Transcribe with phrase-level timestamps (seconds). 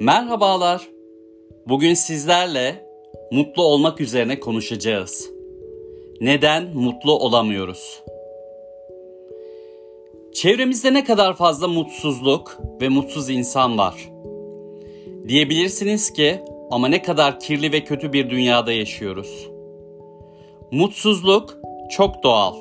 [0.00, 0.88] Merhabalar.
[1.68, 2.86] Bugün sizlerle
[3.32, 5.30] mutlu olmak üzerine konuşacağız.
[6.20, 8.02] Neden mutlu olamıyoruz?
[10.34, 14.08] Çevremizde ne kadar fazla mutsuzluk ve mutsuz insan var.
[15.28, 16.40] Diyebilirsiniz ki
[16.70, 19.48] ama ne kadar kirli ve kötü bir dünyada yaşıyoruz.
[20.70, 21.58] Mutsuzluk
[21.90, 22.54] çok doğal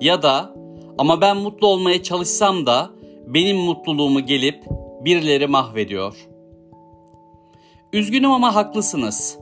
[0.00, 0.54] ya da
[0.98, 2.90] ama ben mutlu olmaya çalışsam da
[3.26, 4.64] benim mutluluğumu gelip
[5.04, 6.33] birileri mahvediyor.
[7.94, 9.38] Üzgünüm ama haklısınız.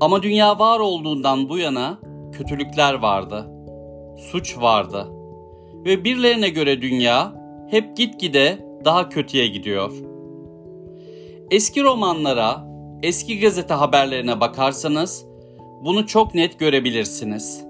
[0.00, 1.98] Ama dünya var olduğundan bu yana
[2.32, 3.46] kötülükler vardı.
[4.18, 5.06] Suç vardı.
[5.84, 7.32] Ve birilerine göre dünya
[7.70, 9.92] hep gitgide daha kötüye gidiyor.
[11.50, 12.64] Eski romanlara,
[13.02, 15.26] eski gazete haberlerine bakarsanız
[15.84, 17.64] bunu çok net görebilirsiniz.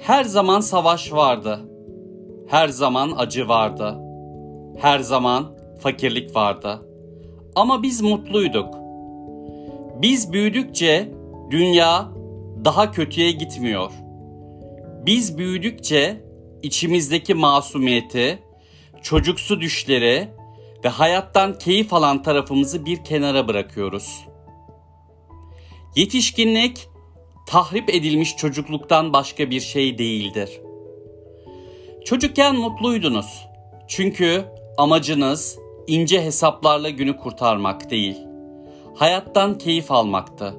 [0.00, 1.60] Her zaman savaş vardı.
[2.48, 3.98] Her zaman acı vardı.
[4.78, 5.44] Her zaman
[5.80, 6.93] fakirlik vardı.
[7.54, 8.74] Ama biz mutluyduk.
[10.02, 11.12] Biz büyüdükçe
[11.50, 12.08] dünya
[12.64, 13.90] daha kötüye gitmiyor.
[15.06, 16.24] Biz büyüdükçe
[16.62, 18.38] içimizdeki masumiyeti,
[19.02, 20.28] çocuksu düşleri
[20.84, 24.24] ve hayattan keyif alan tarafımızı bir kenara bırakıyoruz.
[25.96, 26.88] Yetişkinlik
[27.46, 30.60] tahrip edilmiş çocukluktan başka bir şey değildir.
[32.04, 33.46] Çocukken mutluydunuz.
[33.88, 34.44] Çünkü
[34.78, 38.16] amacınız ince hesaplarla günü kurtarmak değil.
[38.94, 40.54] Hayattan keyif almaktı.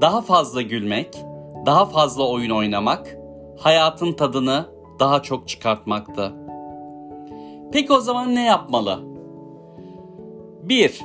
[0.00, 1.18] Daha fazla gülmek,
[1.66, 3.16] daha fazla oyun oynamak,
[3.58, 4.66] hayatın tadını
[5.00, 6.32] daha çok çıkartmaktı.
[7.72, 9.00] Peki o zaman ne yapmalı?
[10.62, 11.00] 1.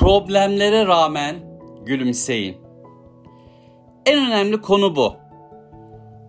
[0.00, 1.36] Problemlere rağmen
[1.84, 2.56] gülümseyin.
[4.06, 5.14] En önemli konu bu.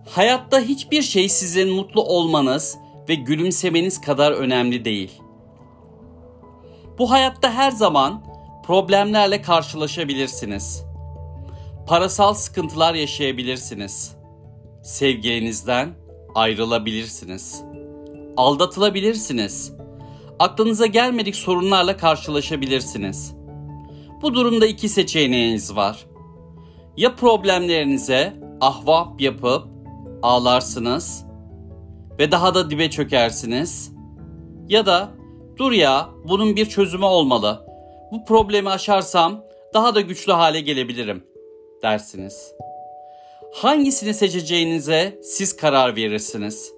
[0.08, 5.22] Hayatta hiçbir şey sizin mutlu olmanız ve gülümsemeniz kadar önemli değil.
[6.98, 8.22] Bu hayatta her zaman
[8.64, 10.84] problemlerle karşılaşabilirsiniz.
[11.86, 14.16] Parasal sıkıntılar yaşayabilirsiniz.
[14.82, 15.88] Sevgilinizden
[16.34, 17.62] ayrılabilirsiniz.
[18.36, 19.72] Aldatılabilirsiniz.
[20.38, 23.34] Aklınıza gelmedik sorunlarla karşılaşabilirsiniz.
[24.22, 26.06] Bu durumda iki seçeneğiniz var.
[26.96, 29.68] Ya problemlerinize ahvap yapıp
[30.22, 31.24] ağlarsınız
[32.18, 33.92] ve daha da dibe çökersiniz
[34.68, 35.17] ya da
[35.58, 37.66] dur ya bunun bir çözümü olmalı.
[38.12, 41.24] Bu problemi aşarsam daha da güçlü hale gelebilirim
[41.82, 42.52] dersiniz.
[43.52, 46.72] Hangisini seçeceğinize siz karar verirsiniz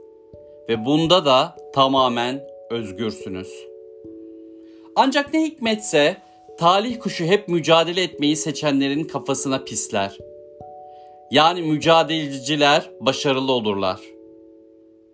[0.69, 3.49] ve bunda da tamamen özgürsünüz.
[4.97, 6.17] Ancak ne hikmetse
[6.59, 10.19] talih kuşu hep mücadele etmeyi seçenlerin kafasına pisler.
[11.31, 14.01] Yani mücadeleciler başarılı olurlar.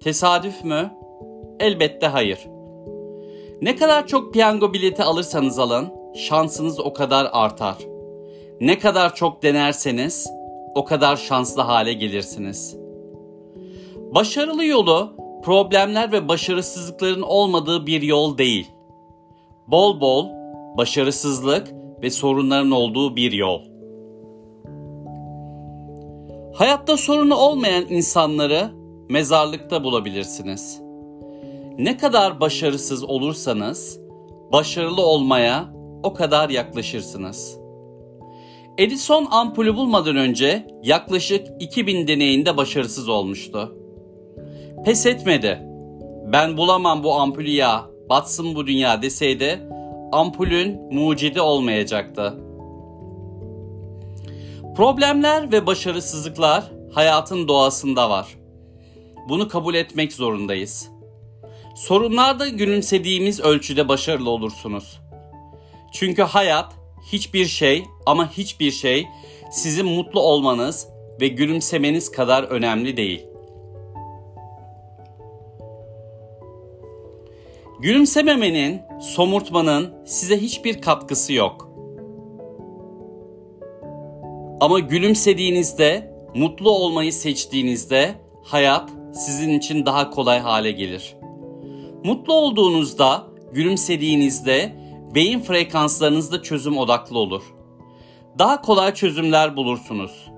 [0.03, 0.93] Tesadüf mü?
[1.61, 2.39] Elbette hayır.
[3.63, 7.77] Ne kadar çok piyango bileti alırsanız alın, şansınız o kadar artar.
[8.61, 10.31] Ne kadar çok denerseniz
[10.75, 12.77] o kadar şanslı hale gelirsiniz.
[14.15, 18.71] Başarılı yolu problemler ve başarısızlıkların olmadığı bir yol değil.
[19.67, 20.29] Bol bol
[20.79, 23.61] başarısızlık ve sorunların olduğu bir yol.
[26.55, 28.71] Hayatta sorunu olmayan insanları
[29.09, 30.86] mezarlıkta bulabilirsiniz.
[31.79, 34.01] Ne kadar başarısız olursanız
[34.53, 35.73] başarılı olmaya
[36.03, 37.59] o kadar yaklaşırsınız.
[38.79, 43.77] Edison ampulü bulmadan önce yaklaşık 2000 deneyinde başarısız olmuştu.
[44.85, 45.63] Pes etmedi.
[46.33, 49.61] Ben bulamam bu ampulü ya, batsın bu dünya deseydi
[50.13, 52.35] ampulün mucidi olmayacaktı.
[54.77, 58.39] Problemler ve başarısızlıklar hayatın doğasında var.
[59.29, 60.96] Bunu kabul etmek zorundayız.
[61.77, 65.01] Sorunlarda gülümsediğimiz ölçüde başarılı olursunuz.
[65.93, 66.73] Çünkü hayat
[67.13, 69.07] hiçbir şey ama hiçbir şey
[69.51, 70.89] sizin mutlu olmanız
[71.21, 73.27] ve gülümsemeniz kadar önemli değil.
[77.81, 81.69] Gülümsememenin, somurtmanın size hiçbir katkısı yok.
[84.61, 91.17] Ama gülümsediğinizde, mutlu olmayı seçtiğinizde hayat sizin için daha kolay hale gelir.
[92.07, 94.77] Mutlu olduğunuzda, gülümsediğinizde
[95.15, 97.43] beyin frekanslarınızda çözüm odaklı olur.
[98.39, 100.31] Daha kolay çözümler bulursunuz.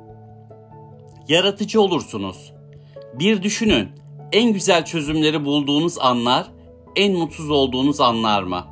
[1.28, 2.52] Yaratıcı olursunuz.
[3.14, 3.88] Bir düşünün,
[4.32, 6.46] en güzel çözümleri bulduğunuz anlar
[6.96, 8.64] en mutsuz olduğunuz anlar mı?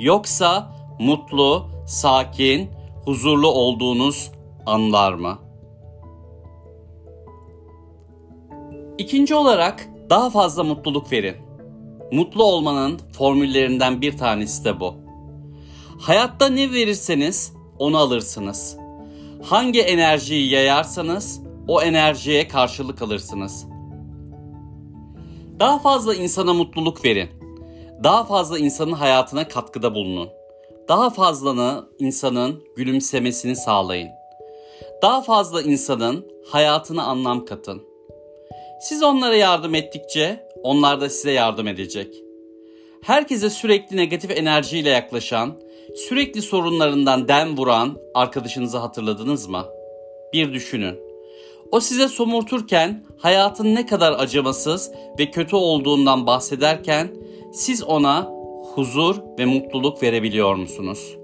[0.00, 2.70] Yoksa mutlu, sakin,
[3.04, 4.30] huzurlu olduğunuz
[4.66, 5.38] anlar mı?
[8.98, 11.51] İkinci olarak daha fazla mutluluk verin.
[12.12, 14.94] Mutlu olmanın formüllerinden bir tanesi de bu.
[16.00, 18.76] Hayatta ne verirseniz onu alırsınız.
[19.42, 23.66] Hangi enerjiyi yayarsanız o enerjiye karşılık alırsınız.
[25.60, 27.28] Daha fazla insana mutluluk verin.
[28.04, 30.28] Daha fazla insanın hayatına katkıda bulunun.
[30.88, 34.08] Daha fazlanı insanın gülümsemesini sağlayın.
[35.02, 37.82] Daha fazla insanın hayatına anlam katın.
[38.80, 42.22] Siz onlara yardım ettikçe onlar da size yardım edecek.
[43.02, 45.52] Herkese sürekli negatif enerjiyle yaklaşan,
[45.96, 49.64] sürekli sorunlarından dem vuran arkadaşınızı hatırladınız mı?
[50.32, 50.98] Bir düşünün.
[51.72, 57.08] O size somurturken hayatın ne kadar acımasız ve kötü olduğundan bahsederken
[57.52, 58.30] siz ona
[58.74, 61.16] huzur ve mutluluk verebiliyor musunuz?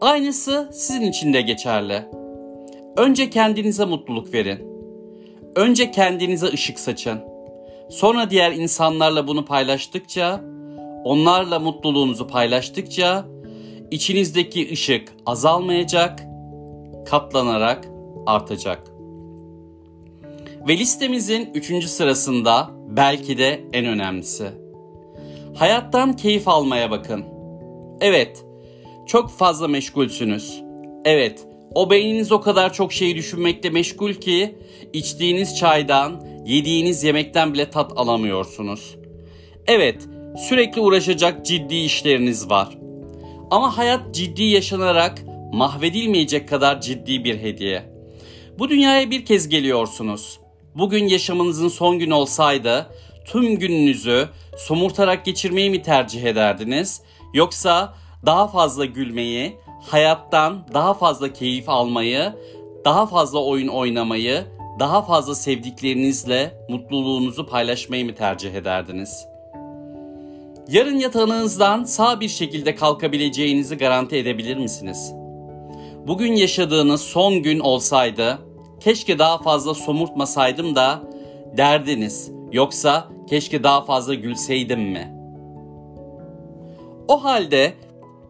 [0.00, 2.02] Aynısı sizin için de geçerli.
[2.96, 4.58] Önce kendinize mutluluk verin.
[5.56, 7.35] Önce kendinize ışık saçın.
[7.90, 10.40] Sonra diğer insanlarla bunu paylaştıkça,
[11.04, 13.26] onlarla mutluluğunuzu paylaştıkça
[13.90, 16.22] içinizdeki ışık azalmayacak,
[17.06, 17.88] katlanarak
[18.26, 18.90] artacak.
[20.68, 24.46] Ve listemizin üçüncü sırasında belki de en önemlisi.
[25.54, 27.24] Hayattan keyif almaya bakın.
[28.00, 28.44] Evet,
[29.06, 30.62] çok fazla meşgulsünüz.
[31.04, 34.58] Evet, o beyniniz o kadar çok şeyi düşünmekle meşgul ki
[34.92, 38.96] içtiğiniz çaydan, yediğiniz yemekten bile tat alamıyorsunuz.
[39.66, 40.08] Evet,
[40.48, 42.78] sürekli uğraşacak ciddi işleriniz var.
[43.50, 45.22] Ama hayat ciddi yaşanarak
[45.52, 47.96] mahvedilmeyecek kadar ciddi bir hediye.
[48.58, 50.40] Bu dünyaya bir kez geliyorsunuz.
[50.74, 52.86] Bugün yaşamınızın son günü olsaydı
[53.24, 57.02] tüm gününüzü somurtarak geçirmeyi mi tercih ederdiniz?
[57.34, 57.94] Yoksa
[58.26, 59.56] daha fazla gülmeyi,
[59.86, 62.32] hayattan daha fazla keyif almayı,
[62.84, 64.44] daha fazla oyun oynamayı,
[64.78, 69.26] daha fazla sevdiklerinizle mutluluğunuzu paylaşmayı mı tercih ederdiniz?
[70.68, 75.12] Yarın yatağınızdan sağ bir şekilde kalkabileceğinizi garanti edebilir misiniz?
[76.06, 78.38] Bugün yaşadığınız son gün olsaydı,
[78.80, 81.02] keşke daha fazla somurtmasaydım da
[81.56, 82.30] derdiniz.
[82.52, 85.12] Yoksa keşke daha fazla gülseydim mi?
[87.08, 87.72] O halde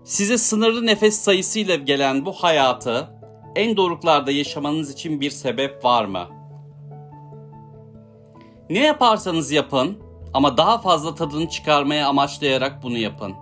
[0.07, 3.09] size sınırlı nefes sayısıyla gelen bu hayatı
[3.57, 6.27] en doruklarda yaşamanız için bir sebep var mı?
[8.71, 9.99] Ne yaparsanız yapın
[10.35, 13.35] ama daha fazla tadını çıkarmaya amaçlayarak bunu yapın.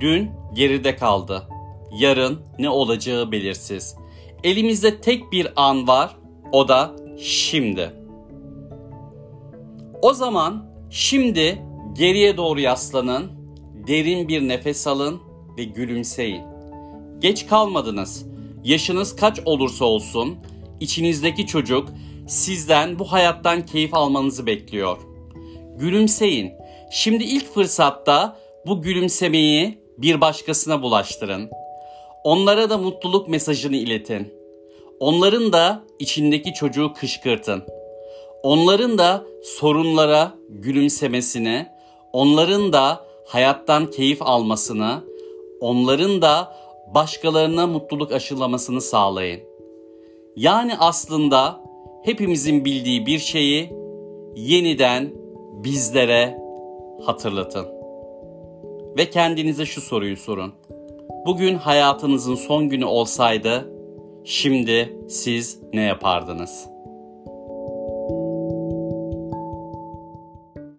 [0.00, 1.48] Dün geride kaldı.
[1.92, 3.96] Yarın ne olacağı belirsiz.
[4.44, 6.16] Elimizde tek bir an var,
[6.52, 7.92] o da şimdi.
[10.02, 11.62] O zaman şimdi
[11.92, 13.32] geriye doğru yaslanın,
[13.86, 16.42] derin bir nefes alın ve gülümseyin.
[17.18, 18.26] Geç kalmadınız.
[18.64, 20.36] Yaşınız kaç olursa olsun,
[20.80, 21.88] içinizdeki çocuk
[22.28, 24.98] sizden bu hayattan keyif almanızı bekliyor.
[25.78, 26.52] Gülümseyin.
[26.90, 31.50] Şimdi ilk fırsatta bu gülümsemeyi bir başkasına bulaştırın.
[32.24, 34.32] Onlara da mutluluk mesajını iletin.
[35.00, 37.62] Onların da içindeki çocuğu kışkırtın.
[38.42, 41.66] Onların da sorunlara gülümsemesini,
[42.12, 45.04] onların da hayattan keyif almasını,
[45.62, 46.56] onların da
[46.94, 49.40] başkalarına mutluluk aşılamasını sağlayın.
[50.36, 51.60] Yani aslında
[52.04, 53.72] hepimizin bildiği bir şeyi
[54.36, 55.12] yeniden
[55.64, 56.38] bizlere
[57.06, 57.66] hatırlatın.
[58.96, 60.52] Ve kendinize şu soruyu sorun.
[61.26, 63.72] Bugün hayatınızın son günü olsaydı
[64.24, 66.71] şimdi siz ne yapardınız?